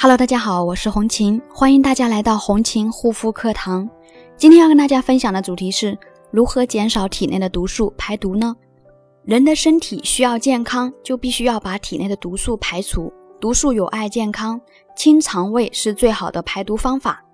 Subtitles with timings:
[0.00, 3.90] Hello，大家好，我是红琴，欢迎大家来到红琴护肤课堂。
[4.36, 5.98] 今天要跟大家分享的主题是
[6.30, 8.54] 如何减少体内的毒素排毒呢？
[9.24, 13.12] 人的身体需要健康，就必须要把体内的毒素排除。
[13.40, 14.60] 毒素有害健康，
[14.96, 17.24] 清肠胃是最好的排毒方法。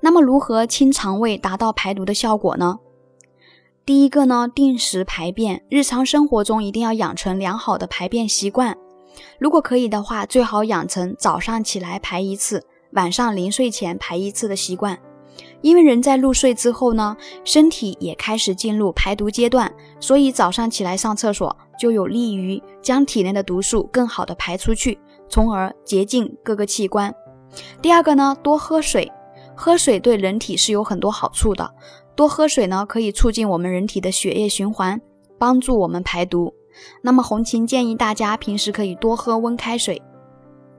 [0.00, 2.78] 那么，如何清肠胃达到排毒的效果呢？
[3.86, 8.76] 第一个呢，定时排便，日常生活中一定要养成良好的排便习惯。
[9.38, 14.98] 如果可以的话，最好养成早上起来排一次，晚上临睡前排一次的习惯。
[15.62, 27.12] 因为人在入睡之后呢，身体也开始进入排毒阶段，所以早上起来上厕所就有利于将体内的毒素更好的排出去，从而洁净各个器官。
[27.82, 29.10] 第二个呢，多喝水，
[29.56, 31.68] 喝水对人体是有很多好处的。
[32.14, 35.00] 多喝水呢，可以促进我们人体的血液循环，
[35.36, 36.54] 帮助我们排毒。
[37.02, 40.00] 那么红琴建议大家平时可以多喝温开水。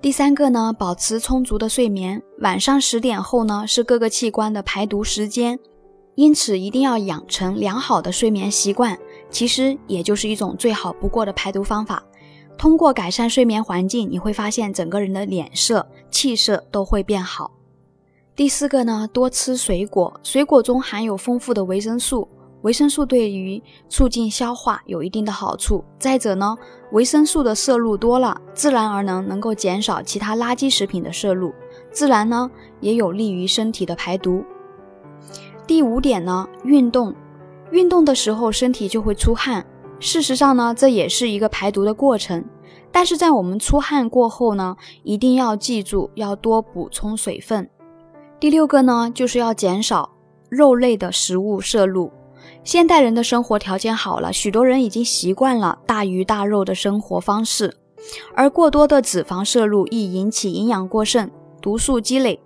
[0.01, 2.21] 第三个呢，保持充足的睡眠。
[2.39, 5.57] 晚上十点后呢，是各个器官的排毒时间，
[6.13, 8.97] 因此一定要养成良好的睡眠习惯。
[9.31, 12.03] 其实也就是一种最好不过的排毒方法。
[12.57, 17.51] 通过改善睡眠环境，你会发现整个人的脸色、气色都会变好。
[18.35, 22.27] 第四个呢，多吃水果，水果中含有丰富的维生素。
[22.65, 25.83] 维生素对于促进消化有一定的好处。
[25.99, 26.57] 再者呢，
[26.93, 31.53] 维生素的摄入多了，自然而然能够减少其他垃圾食品的摄入，
[31.91, 32.49] 自然呢
[32.79, 34.43] 也有利于身体的排毒。
[35.67, 37.13] 第五点呢，运动，
[37.69, 39.63] 运动的时候身体就会出汗，
[39.99, 42.43] 事实上呢这也是一个排毒的过程。
[42.91, 47.69] 但是在我们出汗过后呢，一定要记住要多补充水分。
[48.39, 50.15] 第六个呢，就是要减少
[50.49, 52.11] 肉类的食物摄入。
[52.65, 57.77] 现代人的生活条件好了，许多人已经习惯了大鱼大肉的生活方式，
[58.35, 61.29] 而过多的脂肪摄入易引起营养过剩、
[61.61, 62.39] 毒素积累，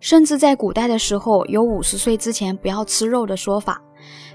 [0.00, 3.80] 甚至在古代的时候有五十岁之前不要吃肉的说法。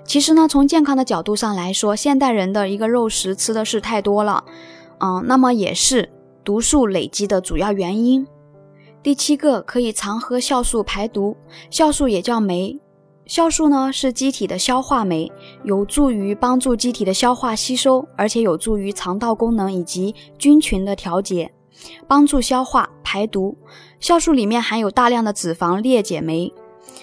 [0.06, 4.46] 其实呢，从健康的角度上来说，现代人的一个肉食吃的是太多了，
[5.00, 6.10] 嗯，那么也是
[6.46, 8.26] 毒素累积的主要原因。
[9.04, 11.36] 第七个，可以常喝酵素排毒，
[11.70, 12.80] 酵素也叫酶。
[13.28, 15.32] 酵素呢是机体的消化酶，
[15.64, 21.52] 有助于帮助机体的消化吸收，而且有助于肠道功能以及菌群的调节，
[22.08, 23.58] 帮助消化排毒。
[24.00, 26.54] 酵素里面含有大量的脂肪裂解酶，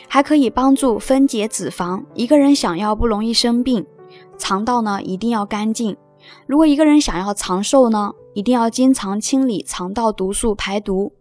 [0.07, 2.05] 还可以帮助分解脂肪。
[2.15, 3.85] 一个人想要不容易生病，
[4.39, 5.97] 肠道呢一定要干净。
[6.47, 11.13] 如果一个人想要长寿呢，一定要经常清理肠道毒素排毒。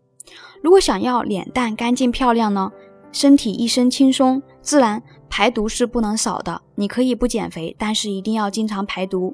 [0.62, 2.72] 如果想要脸蛋干净漂亮呢？
[3.12, 6.62] 身体一身轻松，自然排毒是不能少的。
[6.76, 9.34] 你可以不减肥，但是一定要经常排毒。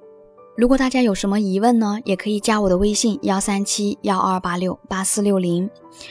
[0.57, 5.69] 如果大家有什么疑问呢，也可以加我的微信幺三七幺二八六八四六零。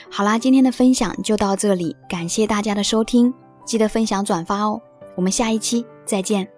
[0.09, 3.35] 好啦，今天的分享就到这里，感谢大家的收听，
[3.65, 4.81] 记得分享转发哦。
[5.17, 6.56] 我们下一期再见。